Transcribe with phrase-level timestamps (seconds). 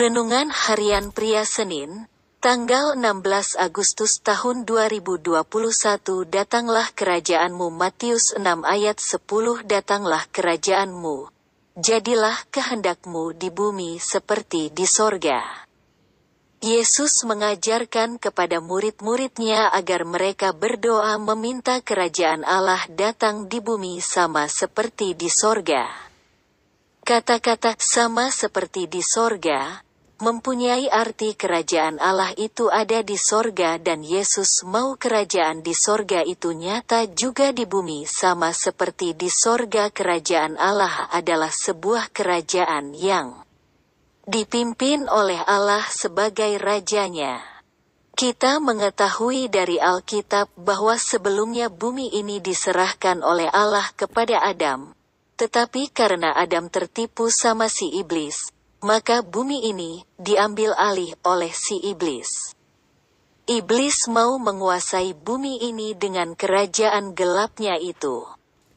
[0.00, 2.08] Renungan Harian Pria Senin,
[2.40, 5.44] tanggal 16 Agustus tahun 2021
[6.24, 9.20] Datanglah kerajaanmu Matius 6 ayat 10
[9.68, 11.28] Datanglah kerajaanmu.
[11.76, 15.68] Jadilah kehendakmu di bumi seperti di sorga.
[16.64, 25.12] Yesus mengajarkan kepada murid-muridnya agar mereka berdoa meminta kerajaan Allah datang di bumi sama seperti
[25.12, 25.92] di sorga.
[27.04, 29.89] Kata-kata "sama seperti di sorga"
[30.20, 36.52] mempunyai arti kerajaan Allah itu ada di sorga dan Yesus mau kerajaan di sorga itu
[36.52, 43.48] nyata juga di bumi sama seperti di sorga kerajaan Allah adalah sebuah kerajaan yang
[44.28, 47.40] dipimpin oleh Allah sebagai rajanya.
[48.12, 54.92] Kita mengetahui dari Alkitab bahwa sebelumnya bumi ini diserahkan oleh Allah kepada Adam,
[55.40, 62.56] tetapi karena Adam tertipu sama si iblis, maka bumi ini diambil alih oleh si iblis.
[63.44, 68.24] Iblis mau menguasai bumi ini dengan kerajaan gelapnya itu.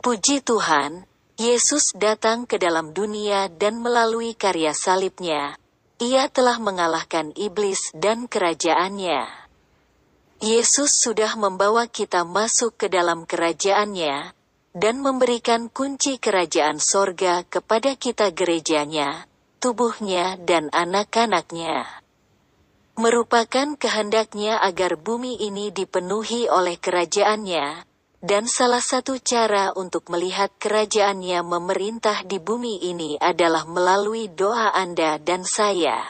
[0.00, 1.04] Puji Tuhan,
[1.40, 5.56] Yesus datang ke dalam dunia dan melalui karya salibnya,
[6.00, 9.28] ia telah mengalahkan iblis dan kerajaannya.
[10.40, 14.32] Yesus sudah membawa kita masuk ke dalam kerajaannya,
[14.72, 19.29] dan memberikan kunci kerajaan sorga kepada kita gerejanya,
[19.60, 21.86] tubuhnya dan anak-anaknya.
[22.98, 27.86] Merupakan kehendaknya agar bumi ini dipenuhi oleh kerajaannya,
[28.20, 35.16] dan salah satu cara untuk melihat kerajaannya memerintah di bumi ini adalah melalui doa Anda
[35.16, 36.04] dan saya.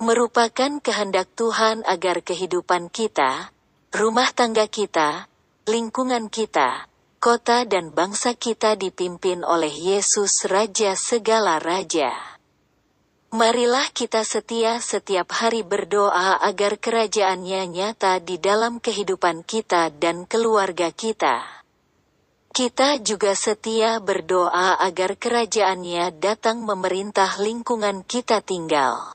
[0.00, 3.52] Merupakan kehendak Tuhan agar kehidupan kita,
[3.92, 5.28] rumah tangga kita,
[5.64, 6.89] lingkungan kita,
[7.20, 12.16] kota dan bangsa kita dipimpin oleh Yesus Raja segala raja.
[13.36, 20.88] Marilah kita setia setiap hari berdoa agar kerajaannya nyata di dalam kehidupan kita dan keluarga
[20.96, 21.44] kita.
[22.56, 29.12] Kita juga setia berdoa agar kerajaannya datang memerintah lingkungan kita tinggal.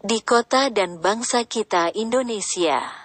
[0.00, 3.01] Di kota dan bangsa kita Indonesia.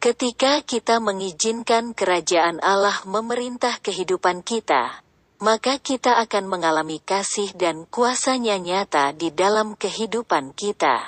[0.00, 5.04] Ketika kita mengizinkan kerajaan Allah memerintah kehidupan kita,
[5.44, 11.04] maka kita akan mengalami kasih dan kuasanya nyata di dalam kehidupan kita.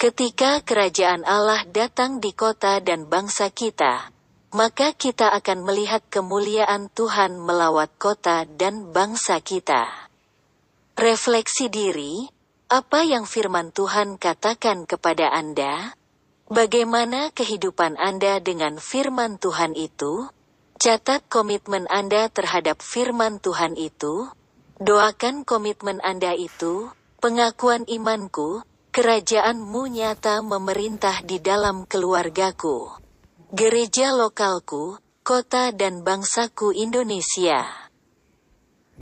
[0.00, 4.08] Ketika kerajaan Allah datang di kota dan bangsa kita,
[4.56, 9.84] maka kita akan melihat kemuliaan Tuhan melawat kota dan bangsa kita.
[10.96, 12.24] Refleksi diri,
[12.72, 15.92] apa yang firman Tuhan katakan kepada Anda?
[16.46, 20.30] Bagaimana kehidupan Anda dengan firman Tuhan itu?
[20.78, 24.30] Catat komitmen Anda terhadap firman Tuhan itu.
[24.78, 28.62] Doakan komitmen Anda itu, pengakuan imanku,
[28.94, 32.94] kerajaanmu nyata memerintah di dalam keluargaku.
[33.50, 37.85] Gereja lokalku, kota dan bangsaku Indonesia.